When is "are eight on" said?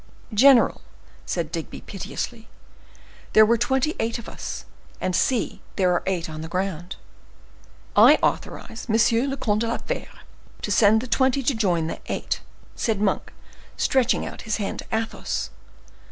5.93-6.41